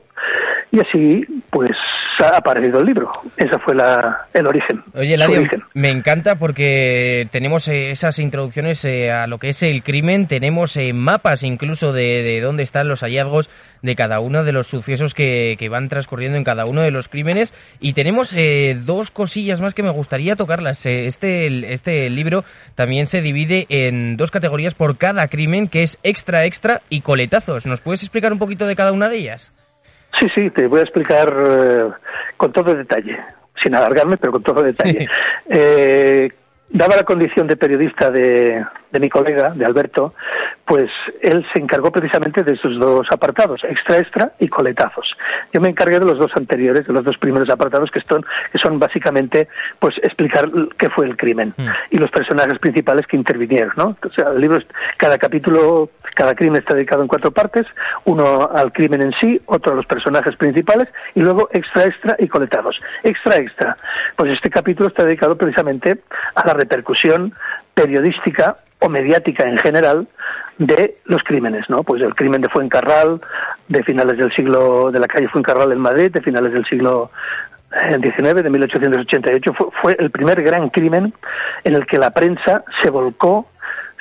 y 0.70 0.80
así 0.80 1.26
pues 1.50 1.76
ha 2.20 2.36
aparecido 2.36 2.80
el 2.80 2.86
libro. 2.86 3.10
Ese 3.36 3.58
fue 3.64 3.74
la, 3.74 4.28
el 4.32 4.46
origen. 4.46 4.82
Oye, 4.94 5.16
Ladio, 5.16 5.42
me 5.74 5.88
encanta 5.88 6.36
porque 6.36 7.28
tenemos 7.30 7.68
eh, 7.68 7.90
esas 7.90 8.18
introducciones 8.18 8.84
eh, 8.84 9.10
a 9.10 9.26
lo 9.26 9.38
que 9.38 9.48
es 9.48 9.62
el 9.62 9.82
crimen, 9.82 10.26
tenemos 10.26 10.76
eh, 10.76 10.92
mapas 10.92 11.42
incluso 11.42 11.92
de, 11.92 12.22
de, 12.22 12.40
dónde 12.40 12.62
están 12.62 12.88
los 12.88 13.00
hallazgos 13.00 13.50
de 13.82 13.96
cada 13.96 14.20
uno 14.20 14.44
de 14.44 14.52
los 14.52 14.66
sucesos 14.66 15.14
que, 15.14 15.56
que 15.58 15.68
van 15.68 15.88
transcurriendo 15.88 16.36
en 16.36 16.44
cada 16.44 16.66
uno 16.66 16.82
de 16.82 16.90
los 16.90 17.08
crímenes 17.08 17.54
y 17.80 17.94
tenemos 17.94 18.36
dos 18.84 19.10
cosillas 19.10 19.62
más 19.62 19.74
que 19.74 19.82
me 19.82 19.90
gustaría 19.90 20.36
tocarlas. 20.36 20.84
este, 20.84 21.72
este 21.72 22.10
libro 22.10 22.44
también 22.74 23.06
se 23.06 23.22
divide 23.22 23.66
en 23.70 24.18
dos 24.18 24.30
categorías 24.30 24.74
por 24.74 24.98
cada 24.98 25.28
crimen, 25.28 25.68
que 25.68 25.82
es 25.82 25.98
extra, 26.02 26.44
extra 26.44 26.82
y 26.90 27.00
coletazos. 27.00 27.64
¿Nos 27.64 27.80
puedes 27.80 28.02
explicar 28.02 28.32
un 28.32 28.38
poquito 28.38 28.66
de 28.66 28.76
cada 28.76 28.92
una 28.92 29.08
de 29.08 29.16
ellas? 29.16 29.52
Sí, 30.18 30.26
sí, 30.34 30.50
te 30.50 30.66
voy 30.66 30.80
a 30.80 30.82
explicar 30.82 31.34
eh, 31.46 31.84
con 32.36 32.52
todo 32.52 32.74
detalle, 32.74 33.18
sin 33.62 33.74
alargarme, 33.74 34.16
pero 34.16 34.32
con 34.32 34.42
todo 34.42 34.62
detalle. 34.62 35.08
eh, 35.48 36.30
daba 36.68 36.96
la 36.96 37.04
condición 37.04 37.46
de 37.46 37.56
periodista 37.56 38.10
de, 38.10 38.64
de 38.90 39.00
mi 39.00 39.08
colega, 39.08 39.50
de 39.50 39.64
Alberto, 39.64 40.14
pues 40.70 40.88
él 41.20 41.44
se 41.52 41.58
encargó 41.58 41.90
precisamente 41.90 42.44
de 42.44 42.52
esos 42.52 42.78
dos 42.78 43.04
apartados, 43.10 43.60
extra 43.64 43.98
extra 43.98 44.32
y 44.38 44.46
coletazos. 44.46 45.16
Yo 45.52 45.60
me 45.60 45.68
encargué 45.68 45.98
de 45.98 46.06
los 46.06 46.16
dos 46.16 46.30
anteriores, 46.36 46.86
de 46.86 46.92
los 46.92 47.02
dos 47.02 47.18
primeros 47.18 47.50
apartados 47.50 47.90
que 47.90 48.00
son, 48.08 48.24
que 48.52 48.58
son 48.58 48.78
básicamente 48.78 49.48
pues 49.80 49.96
explicar 50.00 50.48
qué 50.78 50.88
fue 50.90 51.06
el 51.06 51.16
crimen 51.16 51.54
mm. 51.56 51.68
y 51.90 51.96
los 51.96 52.08
personajes 52.12 52.56
principales 52.60 53.04
que 53.08 53.16
intervinieron, 53.16 53.72
¿no? 53.76 53.96
O 54.00 54.12
sea, 54.12 54.28
el 54.28 54.40
libro, 54.40 54.60
cada 54.96 55.18
capítulo, 55.18 55.90
cada 56.14 56.36
crimen 56.36 56.60
está 56.60 56.76
dedicado 56.76 57.02
en 57.02 57.08
cuatro 57.08 57.32
partes, 57.32 57.66
uno 58.04 58.48
al 58.54 58.72
crimen 58.72 59.02
en 59.02 59.12
sí, 59.20 59.42
otro 59.46 59.72
a 59.72 59.74
los 59.74 59.86
personajes 59.86 60.36
principales 60.36 60.86
y 61.16 61.20
luego 61.20 61.48
extra 61.52 61.86
extra 61.86 62.14
y 62.16 62.28
coletazos. 62.28 62.80
Extra 63.02 63.38
extra, 63.38 63.76
pues 64.14 64.30
este 64.30 64.48
capítulo 64.48 64.88
está 64.88 65.02
dedicado 65.02 65.36
precisamente 65.36 65.98
a 66.36 66.46
la 66.46 66.54
repercusión 66.54 67.34
periodística 67.74 68.58
o 68.78 68.88
mediática 68.88 69.48
en 69.48 69.58
general 69.58 70.06
de 70.60 70.98
los 71.06 71.22
crímenes, 71.24 71.68
¿no? 71.70 71.82
Pues 71.82 72.02
el 72.02 72.14
crimen 72.14 72.42
de 72.42 72.50
Fuencarral, 72.50 73.18
de 73.66 73.82
finales 73.82 74.18
del 74.18 74.30
siglo, 74.32 74.92
de 74.92 75.00
la 75.00 75.08
calle 75.08 75.26
Fuencarral 75.28 75.72
en 75.72 75.78
Madrid, 75.78 76.12
de 76.12 76.20
finales 76.20 76.52
del 76.52 76.66
siglo 76.66 77.10
XIX, 77.70 78.18
eh, 78.18 78.42
de 78.42 78.50
1888, 78.50 79.54
fue, 79.54 79.68
fue 79.80 79.96
el 79.98 80.10
primer 80.10 80.42
gran 80.42 80.68
crimen 80.68 81.14
en 81.64 81.74
el 81.74 81.86
que 81.86 81.98
la 81.98 82.10
prensa 82.10 82.62
se 82.82 82.90
volcó 82.90 83.46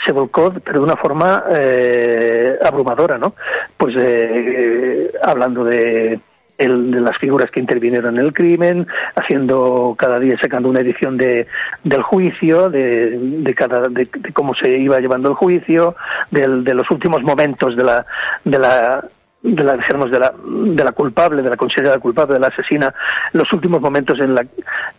se 0.05 0.13
volcó, 0.13 0.53
pero 0.63 0.79
de 0.79 0.85
una 0.85 0.95
forma 0.95 1.43
eh, 1.51 2.57
abrumadora, 2.63 3.17
¿no? 3.17 3.33
Pues 3.75 3.93
eh, 3.97 5.11
hablando 5.21 5.65
de 5.65 6.21
el, 6.59 6.91
de 6.91 7.01
las 7.01 7.17
figuras 7.17 7.49
que 7.49 7.59
intervinieron 7.59 8.19
en 8.19 8.25
el 8.25 8.33
crimen, 8.33 8.85
haciendo 9.15 9.95
cada 9.97 10.19
día 10.19 10.37
sacando 10.41 10.69
una 10.69 10.81
edición 10.81 11.17
de, 11.17 11.47
del 11.83 12.03
juicio, 12.03 12.69
de, 12.69 13.17
de 13.17 13.55
cada, 13.55 13.87
de, 13.87 14.07
cómo 14.33 14.53
se 14.53 14.77
iba 14.77 14.99
llevando 14.99 15.29
el 15.29 15.35
juicio, 15.35 15.95
del, 16.29 16.63
de 16.63 16.73
los 16.75 16.89
últimos 16.91 17.23
momentos 17.23 17.75
de 17.75 17.83
la, 17.83 18.05
de 18.43 18.59
la 18.59 19.05
de 19.41 19.63
la, 19.63 19.77
digamos, 19.77 20.11
de 20.11 20.19
la, 20.19 20.33
de 20.43 20.83
la 20.83 20.91
culpable, 20.91 21.41
de 21.41 21.49
la 21.49 21.55
considerada 21.55 21.97
culpable, 21.99 22.33
de 22.33 22.41
la 22.41 22.47
asesina, 22.47 22.93
los 23.31 23.51
últimos 23.53 23.79
momentos 23.79 24.19
en 24.19 24.35
la, 24.35 24.45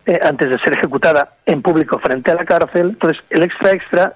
eh, 0.05 0.19
antes 0.23 0.49
de 0.49 0.57
ser 0.59 0.73
ejecutada 0.73 1.35
en 1.45 1.61
público 1.61 1.99
frente 1.99 2.31
a 2.31 2.35
la 2.35 2.45
cárcel. 2.45 2.89
Entonces, 2.89 3.23
el 3.29 3.43
extra 3.43 3.71
extra 3.71 4.13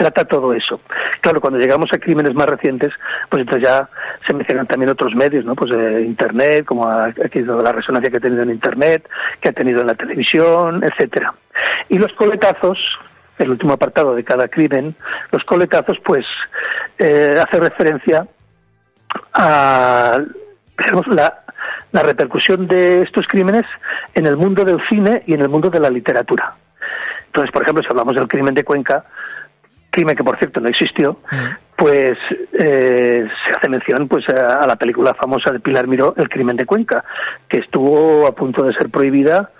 trata 0.00 0.24
todo 0.24 0.54
eso. 0.54 0.80
Claro, 1.20 1.42
cuando 1.42 1.58
llegamos 1.58 1.90
a 1.92 1.98
crímenes 1.98 2.34
más 2.34 2.46
recientes, 2.46 2.90
pues 3.28 3.42
entonces 3.42 3.68
ya 3.68 3.86
se 4.26 4.32
mencionan 4.32 4.66
también 4.66 4.90
otros 4.90 5.14
medios, 5.14 5.44
¿no? 5.44 5.54
Pues 5.54 5.70
eh, 5.76 6.04
Internet, 6.06 6.64
como 6.64 6.88
ha, 6.88 7.08
la 7.08 7.72
resonancia 7.72 8.10
que 8.10 8.16
ha 8.16 8.20
tenido 8.20 8.42
en 8.42 8.50
Internet, 8.50 9.06
que 9.40 9.50
ha 9.50 9.52
tenido 9.52 9.82
en 9.82 9.88
la 9.88 9.94
televisión, 9.94 10.82
etcétera. 10.82 11.34
Y 11.90 11.98
los 11.98 12.10
coletazos, 12.14 12.78
el 13.38 13.50
último 13.50 13.74
apartado 13.74 14.14
de 14.14 14.24
cada 14.24 14.48
crimen, 14.48 14.94
los 15.32 15.44
coletazos, 15.44 15.98
pues 16.02 16.24
eh, 16.98 17.34
hace 17.36 17.60
referencia 17.60 18.26
a 19.34 20.18
la, 21.08 21.44
la 21.92 22.02
repercusión 22.02 22.66
de 22.66 23.02
estos 23.02 23.26
crímenes 23.26 23.64
en 24.14 24.26
el 24.26 24.38
mundo 24.38 24.64
del 24.64 24.80
cine 24.88 25.24
y 25.26 25.34
en 25.34 25.42
el 25.42 25.50
mundo 25.50 25.68
de 25.68 25.80
la 25.80 25.90
literatura. 25.90 26.54
Entonces, 27.26 27.52
por 27.52 27.62
ejemplo, 27.62 27.82
si 27.82 27.90
hablamos 27.90 28.14
del 28.14 28.28
crimen 28.28 28.54
de 28.54 28.64
Cuenca, 28.64 29.04
crimen 29.90 30.16
que 30.16 30.24
por 30.24 30.38
cierto 30.38 30.60
no 30.60 30.68
existió, 30.68 31.18
mm. 31.30 31.46
pues 31.76 32.16
eh, 32.52 33.26
se 33.46 33.54
hace 33.54 33.68
mención 33.68 34.08
pues 34.08 34.28
a, 34.28 34.66
la 34.66 34.76
película 34.76 35.14
famosa 35.14 35.50
de 35.52 35.60
Pilar 35.60 35.86
Miró, 35.86 36.14
El 36.16 36.28
crimen 36.28 36.56
de 36.56 36.66
Cuenca, 36.66 37.04
que 37.48 37.58
estuvo 37.58 38.26
a 38.26 38.34
punto 38.34 38.64
de 38.64 38.74
ser 38.74 38.90
prohibida 38.90 39.50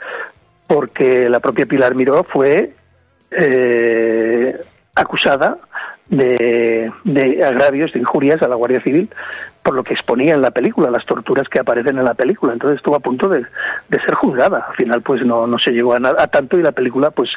porque 0.67 1.29
la 1.29 1.41
propia 1.41 1.67
Pilar 1.67 1.95
Miró 1.95 2.25
fue 2.25 2.73
eh, 3.31 4.61
acusada 4.95 5.59
de, 6.09 6.91
de, 7.05 7.45
agravios, 7.45 7.93
de 7.93 8.01
injurias 8.01 8.43
a 8.43 8.49
la 8.49 8.57
Guardia 8.57 8.83
Civil 8.83 9.09
por 9.63 9.75
lo 9.75 9.85
que 9.85 9.95
exponía 9.95 10.35
en 10.35 10.43
la 10.43 10.51
película, 10.51 10.91
las 10.91 11.05
torturas 11.05 11.49
que 11.49 11.61
aparecen 11.61 11.99
en 11.99 12.05
la 12.05 12.15
película. 12.15 12.53
Entonces 12.53 12.79
estuvo 12.79 12.97
a 12.97 13.01
punto 13.01 13.29
de, 13.29 13.45
de 13.89 14.01
ser 14.01 14.15
juzgada. 14.15 14.67
Al 14.69 14.77
final, 14.77 15.03
pues 15.03 15.25
no, 15.25 15.47
no 15.47 15.59
se 15.59 15.73
llegó 15.73 15.95
a, 15.95 15.99
a, 15.99 16.27
tanto 16.29 16.59
y 16.59 16.63
la 16.63 16.73
película, 16.73 17.11
pues 17.11 17.31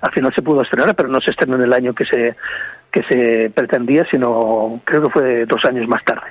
al 0.00 0.12
final 0.12 0.34
se 0.34 0.42
pudo 0.42 0.62
estrenar, 0.62 0.94
pero 0.94 1.08
no 1.08 1.20
se 1.20 1.30
estrenó 1.30 1.56
en 1.56 1.62
el 1.62 1.72
año 1.72 1.94
que 1.94 2.04
se 2.04 2.36
que 2.90 3.02
se 3.02 3.50
pretendía, 3.50 4.06
sino 4.10 4.80
creo 4.84 5.02
que 5.02 5.10
fue 5.10 5.44
dos 5.44 5.62
años 5.66 5.86
más 5.88 6.02
tarde. 6.04 6.26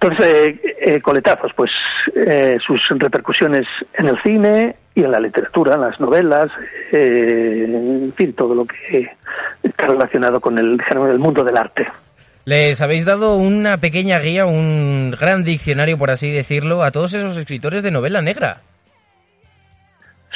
Entonces, 0.00 0.26
eh, 0.26 0.76
eh, 0.80 1.00
coletazos, 1.00 1.52
pues 1.54 1.70
eh, 2.14 2.58
sus 2.64 2.86
repercusiones 2.90 3.66
en 3.94 4.08
el 4.08 4.20
cine 4.22 4.76
y 4.94 5.04
en 5.04 5.10
la 5.10 5.20
literatura, 5.20 5.74
en 5.74 5.80
las 5.82 5.98
novelas, 6.00 6.50
en 6.92 8.12
fin, 8.16 8.32
todo 8.34 8.54
lo 8.54 8.66
que 8.66 9.10
está 9.62 9.86
relacionado 9.86 10.40
con 10.40 10.58
el 10.58 10.76
del 10.76 11.18
mundo 11.18 11.44
del 11.44 11.56
arte. 11.56 11.86
Les 12.46 12.80
habéis 12.80 13.04
dado 13.04 13.34
una 13.34 13.78
pequeña 13.78 14.20
guía, 14.20 14.46
un 14.46 15.10
gran 15.10 15.42
diccionario, 15.42 15.98
por 15.98 16.12
así 16.12 16.30
decirlo, 16.30 16.84
a 16.84 16.92
todos 16.92 17.12
esos 17.12 17.36
escritores 17.36 17.82
de 17.82 17.90
novela 17.90 18.22
negra. 18.22 18.60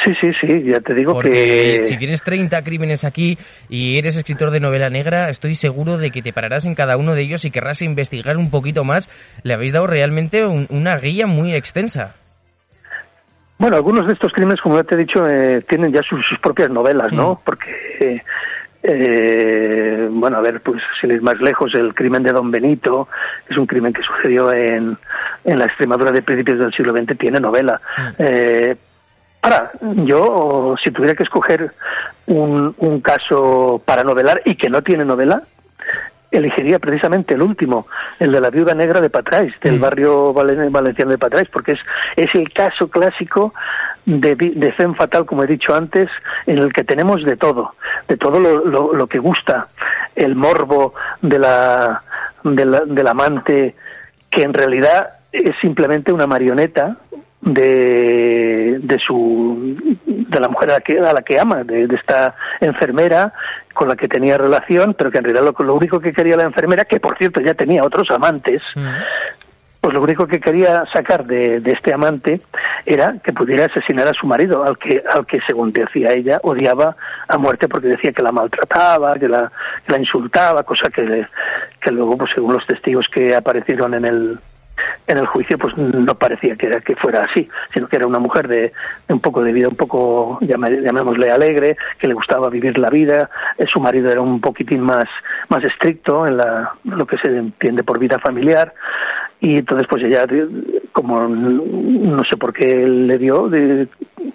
Sí, 0.03 0.13
sí, 0.21 0.33
sí, 0.41 0.65
ya 0.65 0.81
te 0.81 0.93
digo 0.93 1.21
que... 1.21 1.85
Si 1.85 1.97
tienes 1.99 2.25
30 2.25 2.65
crímenes 2.65 3.05
aquí 3.05 3.39
y 3.69 3.97
eres 3.97 4.17
escritor 4.17 4.51
de 4.51 4.59
novela 4.59 4.91
negra, 4.91 5.31
estoy 5.31 5.55
seguro 5.55 5.99
de 5.99 6.11
que 6.11 6.21
te 6.21 6.33
pararás 6.33 6.65
en 6.65 6.75
cada 6.75 6.97
uno 6.97 7.15
de 7.15 7.23
ellos 7.23 7.45
y 7.45 7.53
querrás 7.53 7.81
investigar 7.81 8.39
un 8.39 8.51
poquito 8.51 8.83
más. 8.83 9.09
Le 9.45 9.55
habéis 9.55 9.73
dado 9.73 9.87
realmente 9.87 10.45
una 10.45 10.97
guía 10.97 11.29
muy 11.29 11.55
extensa. 11.55 12.17
Bueno, 13.57 13.77
algunos 13.77 14.09
de 14.09 14.15
estos 14.15 14.33
crímenes, 14.33 14.61
como 14.61 14.75
ya 14.75 14.83
te 14.83 14.97
he 14.97 14.99
dicho, 14.99 15.25
eh, 15.29 15.63
tienen 15.69 15.93
ya 15.93 16.01
sus, 16.03 16.25
propias 16.43 16.71
novelas, 16.71 17.13
¿no? 17.13 17.35
Mm. 17.35 17.39
Porque... 17.45 17.71
Eh, 18.01 18.17
eh, 18.83 19.80
bueno, 20.21 20.37
a 20.39 20.41
ver, 20.41 20.61
pues 20.61 20.83
sin 21.01 21.11
ir 21.11 21.23
más 21.23 21.41
lejos, 21.41 21.75
el 21.75 21.95
crimen 21.95 22.23
de 22.23 22.33
Don 22.33 22.51
Benito 22.51 23.09
es 23.49 23.57
un 23.57 23.67
crimen 23.67 23.93
que 23.93 24.03
sucedió 24.03 24.53
en, 24.53 24.97
en 25.45 25.59
la 25.59 25.65
Extremadura 25.65 26.11
de 26.13 26.23
principios 26.23 26.59
del 26.59 26.73
siglo 26.73 26.93
XX, 26.93 27.19
tiene 27.19 27.41
novela. 27.41 27.81
Mm. 27.97 28.11
Eh, 28.19 28.77
ahora, 29.43 29.73
yo, 29.81 30.75
si 30.83 30.91
tuviera 30.91 31.15
que 31.15 31.25
escoger 31.25 31.73
un, 32.27 32.75
un 32.79 33.01
caso 33.01 33.83
para 33.85 34.05
novelar 34.05 34.43
y 34.45 34.55
que 34.55 34.69
no 34.69 34.83
tiene 34.83 35.05
novela, 35.05 35.43
elegiría 36.31 36.79
precisamente 36.79 37.35
el 37.35 37.43
último, 37.43 37.87
el 38.19 38.33
de 38.33 38.41
la 38.41 38.51
viuda 38.51 38.75
negra 38.75 39.01
de 39.01 39.11
Patrais, 39.11 39.53
del 39.61 39.79
mm. 39.79 39.81
barrio 39.81 40.33
valenciano 40.33 41.11
de 41.11 41.19
Patrais, 41.19 41.49
porque 41.51 41.73
es, 41.73 41.81
es 42.17 42.35
el 42.35 42.53
caso 42.53 42.89
clásico 42.89 43.53
de, 44.07 44.35
de 44.35 44.73
Fen 44.73 44.95
Fatal, 44.95 45.27
como 45.27 45.45
he 45.45 45.47
dicho 45.47 45.75
antes, 45.75 46.09
en 46.47 46.59
el 46.59 46.73
que 46.73 46.85
tenemos 46.85 47.25
de 47.25 47.37
todo, 47.37 47.75
de 48.09 48.17
todo 48.17 48.41
lo, 48.41 48.93
lo, 48.93 49.07
que 49.07 49.19
gusta, 49.19 49.69
el 50.15 50.35
morbo 50.35 50.95
de 51.23 51.39
la, 51.39 52.03
de 52.45 52.65
la, 52.65 52.81
del 52.87 53.07
amante, 53.07 53.75
que 54.31 54.43
en 54.43 54.55
realidad 54.55 55.19
es 55.33 55.55
simplemente 55.61 56.13
una 56.13 56.27
marioneta 56.27 56.97
de, 57.41 58.79
de 58.83 58.99
su 58.99 59.77
de 60.07 60.41
la 60.41 60.49
mujer 60.49 60.71
a 60.71 60.75
la 60.75 60.81
que, 60.81 60.99
a 60.99 61.13
la 61.13 61.23
que 61.23 61.41
ama, 61.41 61.65
de, 61.65 61.89
esta 61.95 62.35
enfermera 62.61 63.33
con 63.73 63.89
la 63.89 63.97
que 63.97 64.09
tenía 64.09 64.37
relación, 64.37 64.95
pero 64.95 65.11
que 65.11 65.19
en 65.19 65.25
realidad 65.25 65.45
lo, 65.45 65.65
lo, 65.65 65.75
único 65.75 66.01
que 66.01 66.13
quería 66.13 66.37
la 66.37 66.45
enfermera, 66.45 66.85
que 66.85 67.01
por 67.01 67.17
cierto 67.17 67.41
ya 67.41 67.55
tenía 67.55 67.83
otros 67.83 68.11
amantes, 68.11 68.63
mm. 68.75 68.89
Pues 69.81 69.95
lo 69.95 70.03
único 70.03 70.27
que 70.27 70.41
quería 70.41 70.85
sacar 70.93 71.25
de, 71.25 71.61
de, 71.61 71.73
este 71.73 71.95
amante 71.95 72.41
era 72.85 73.17
que 73.25 73.33
pudiera 73.33 73.65
asesinar 73.65 74.07
a 74.07 74.13
su 74.13 74.27
marido, 74.27 74.63
al 74.63 74.77
que, 74.77 75.03
al 75.11 75.27
que 75.27 75.41
según 75.47 75.73
decía 75.73 76.13
ella, 76.13 76.39
odiaba 76.43 76.97
a 77.29 77.39
muerte 77.39 77.67
porque 77.69 77.89
decía 77.89 78.13
que 78.13 78.23
la 78.23 78.33
maltrataba, 78.33 79.15
que 79.15 79.29
la, 79.29 79.51
que 79.87 79.95
la 79.95 79.99
insultaba, 79.99 80.65
cosa 80.65 80.91
que, 80.91 81.27
que 81.81 81.91
luego, 81.93 82.19
pues 82.19 82.31
según 82.35 82.55
los 82.55 82.67
testigos 82.67 83.09
que 83.09 83.35
aparecieron 83.35 83.95
en 83.95 84.05
el 84.05 84.39
en 85.07 85.19
el 85.19 85.27
juicio 85.27 85.59
pues 85.59 85.77
no 85.77 86.15
parecía 86.15 86.57
que, 86.57 86.67
era, 86.67 86.81
que 86.81 86.97
fuera 86.97 87.23
así, 87.23 87.49
sino 87.75 87.89
que 87.89 87.97
era 87.97 88.07
una 88.07 88.19
mujer 88.19 88.49
de, 88.49 88.73
un 89.09 89.21
poco 89.21 89.43
de 89.43 89.53
vida, 89.53 89.69
un 89.69 89.77
poco, 89.77 90.39
llamémosle 90.41 91.31
alegre, 91.31 91.77
que 91.99 92.09
le 92.09 92.15
gustaba 92.15 92.49
vivir 92.49 92.79
la 92.79 92.91
vida, 92.91 93.29
eh, 93.59 93.67
su 93.67 93.81
marido 93.81 94.11
era 94.11 94.21
un 94.21 94.41
poquitín 94.41 94.81
más, 94.81 95.07
más 95.49 95.65
estricto 95.65 96.27
en 96.27 96.37
la, 96.37 96.73
lo 96.85 97.07
que 97.07 97.19
se 97.19 97.29
entiende 97.29 97.83
por 97.83 97.99
vida 97.99 98.19
familiar, 98.19 98.73
y 99.41 99.57
entonces 99.57 99.87
pues 99.89 100.05
ella, 100.05 100.27
como 100.93 101.27
no 101.27 102.23
sé 102.25 102.37
por 102.37 102.53
qué 102.53 102.87
le 102.87 103.17
dio, 103.19 103.51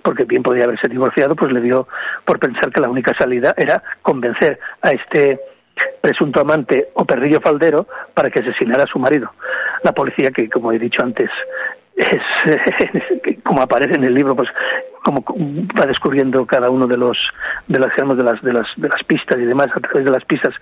porque 0.02 0.26
bien 0.26 0.42
podía 0.42 0.66
haberse 0.66 0.88
divorciado, 0.88 1.36
pues 1.36 1.52
le 1.52 1.62
dio 1.62 1.88
por 2.26 2.40
pensar 2.40 2.72
que 2.72 2.82
la 2.82 2.90
única 2.90 3.14
salida 3.18 3.54
era 3.56 3.84
convencer 4.02 4.60
a 4.82 4.92
este 4.92 5.40
presunto 6.02 6.42
amante 6.42 6.90
o 6.94 7.06
perrillo 7.06 7.40
faldero 7.42 7.88
para 8.14 8.30
que 8.30 8.40
asesinara 8.40 8.84
a 8.84 8.88
su 8.88 8.98
marido. 8.98 9.32
La 9.84 9.92
policía, 9.92 10.32
que 10.32 10.50
como 10.50 10.72
he 10.72 10.80
dicho 10.80 11.04
antes, 11.04 11.30
es 11.96 13.38
como 13.44 13.62
aparece 13.62 13.96
en 13.96 14.06
el 14.06 14.14
libro, 14.14 14.36
pues 14.36 14.50
como 15.04 15.24
va 15.80 15.86
descubriendo 15.86 16.46
cada 16.46 16.70
uno 16.70 16.88
de 16.88 16.98
los 16.98 17.18
de 17.68 17.80
las 17.80 17.96
de 17.96 18.24
las 18.24 18.42
de 18.42 18.54
las 18.54 18.68
de 18.76 18.90
las 18.90 19.04
pistas 19.04 19.38
y 19.38 19.46
demás 19.46 19.68
a 19.76 19.80
través 19.80 20.04
de 20.04 20.12
las 20.12 20.26
pistas 20.26 20.54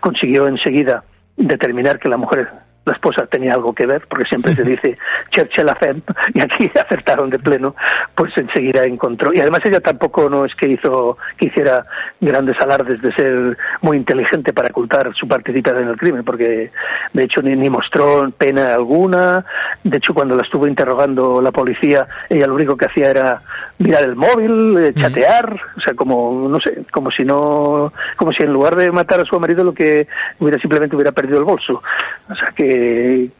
consiguió 0.00 0.46
enseguida 0.46 1.04
determinar 1.36 1.98
que 1.98 2.08
la 2.08 2.16
mujer 2.16 2.48
la 2.84 2.94
esposa 2.94 3.26
tenía 3.26 3.54
algo 3.54 3.74
que 3.74 3.86
ver, 3.86 4.06
porque 4.08 4.28
siempre 4.28 4.54
se 4.56 4.62
dice 4.64 4.98
Churchill 5.30 5.66
la 5.66 5.74
femme, 5.76 6.02
y 6.34 6.40
aquí 6.40 6.70
acertaron 6.78 7.30
de 7.30 7.38
pleno, 7.38 7.74
pues 8.14 8.36
enseguida 8.36 8.84
encontró. 8.84 9.32
Y 9.32 9.40
además 9.40 9.60
ella 9.64 9.80
tampoco 9.80 10.28
no 10.28 10.44
es 10.44 10.54
que 10.54 10.68
hizo 10.68 11.18
que 11.36 11.46
hiciera 11.46 11.84
grandes 12.20 12.58
alardes 12.60 13.00
de 13.02 13.12
ser 13.12 13.56
muy 13.82 13.96
inteligente 13.96 14.52
para 14.52 14.68
ocultar 14.68 15.12
su 15.14 15.26
participación 15.28 15.84
en 15.84 15.88
el 15.88 15.96
crimen, 15.96 16.24
porque 16.24 16.70
de 17.12 17.22
hecho 17.22 17.42
ni, 17.42 17.54
ni 17.56 17.68
mostró 17.68 18.30
pena 18.30 18.74
alguna. 18.74 19.44
De 19.84 19.98
hecho, 19.98 20.14
cuando 20.14 20.36
la 20.36 20.42
estuvo 20.42 20.66
interrogando 20.66 21.40
la 21.40 21.52
policía, 21.52 22.06
ella 22.28 22.46
lo 22.46 22.54
único 22.54 22.76
que 22.76 22.86
hacía 22.86 23.10
era 23.10 23.42
mirar 23.78 24.04
el 24.04 24.16
móvil, 24.16 24.76
eh, 24.78 24.94
chatear, 24.94 25.58
o 25.76 25.80
sea, 25.80 25.94
como, 25.94 26.48
no 26.48 26.60
sé, 26.60 26.82
como 26.92 27.10
si 27.10 27.24
no, 27.24 27.92
como 28.16 28.32
si 28.32 28.42
en 28.42 28.52
lugar 28.52 28.76
de 28.76 28.90
matar 28.90 29.20
a 29.20 29.24
su 29.24 29.38
marido 29.40 29.64
lo 29.64 29.72
que 29.72 30.06
hubiera 30.38 30.58
simplemente 30.60 30.96
hubiera 30.96 31.12
perdido 31.12 31.38
el 31.38 31.44
bolso. 31.44 31.82
O 32.28 32.34
sea 32.34 32.52
que 32.54 32.69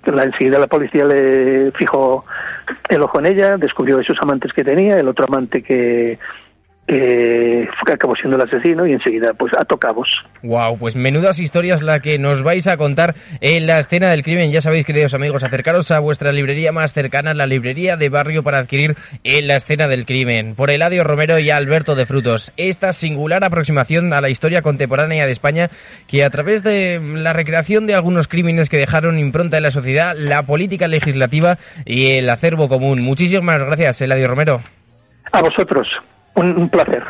la, 0.05 0.25
enseguida 0.25 0.59
la 0.59 0.67
policía 0.67 1.05
le 1.05 1.73
fijó 1.73 2.25
el 2.89 3.03
ojo 3.03 3.19
en 3.21 3.27
ella, 3.27 3.57
descubrió 3.57 3.99
esos 3.99 4.19
amantes 4.21 4.53
que 4.53 4.65
tenía, 4.65 4.99
el 4.99 5.09
otro 5.09 5.27
amante 5.27 5.63
que, 5.63 6.19
que 6.87 7.93
acabó 7.93 8.15
siendo 8.17 8.37
el 8.37 8.43
asesino 8.43 8.87
y 8.87 8.93
enseguida 8.93 9.33
pues 9.35 9.53
a 9.57 9.65
tocabos. 9.65 10.09
Wow, 10.43 10.79
pues 10.79 10.97
menudas 10.97 11.39
historias 11.39 11.83
la 11.83 12.01
que 12.01 12.19
nos 12.19 12.43
vais 12.43 12.67
a 12.67 12.77
contar 12.77 13.15
en 13.41 13.67
la 13.67 13.79
escena 13.79 14.11
del 14.11 14.23
crimen. 14.23 14.51
Ya 14.51 14.61
sabéis, 14.61 14.87
queridos 14.87 15.15
amigos, 15.15 15.45
acercaros 15.45 15.91
a 15.91 16.01
vuestra 16.01 16.33
librería 16.33 16.73
más 16.73 16.93
cercana, 16.93 17.35
la 17.35 17.47
librería 17.47 17.97
de 17.97 18.09
barrio 18.09 18.43
para 18.43 18.59
adquirir 18.59 18.97
en 19.23 19.47
la 19.47 19.57
escena 19.57 19.87
del 19.87 20.05
crimen. 20.05 20.55
Por 20.55 20.71
Eladio 20.71 21.05
Romero 21.05 21.39
y 21.39 21.51
Alberto 21.51 21.95
de 21.95 22.07
Frutos. 22.07 22.53
Esta 22.57 22.93
singular 22.93 23.45
aproximación 23.45 24.13
a 24.13 24.21
la 24.21 24.31
historia 24.31 24.63
contemporánea 24.63 25.27
de 25.27 25.33
España 25.33 25.71
que 26.09 26.25
a 26.25 26.31
través 26.31 26.63
de 26.63 27.01
la 27.01 27.33
recreación 27.33 27.87
de 27.87 27.95
algunos 27.95 28.29
crímenes 28.29 28.69
que 28.69 28.79
dejaron 28.79 29.19
impronta 29.19 29.57
en 29.59 29.63
la 29.63 29.71
sociedad, 29.71 30.15
la 30.17 30.43
política 30.43 30.89
legislativa 30.89 31.59
y 31.85 32.13
el 32.13 32.29
acervo 32.29 32.69
común. 32.69 33.01
Muchísimas 33.01 33.59
gracias, 33.61 34.01
Eladio 34.03 34.29
Romero. 34.29 34.61
A 35.33 35.41
vosotros. 35.43 35.87
Un 36.35 36.69
placer. 36.69 37.03